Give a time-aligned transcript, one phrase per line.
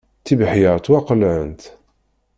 [0.25, 1.61] Tibeḥyar ttwaqelɛent.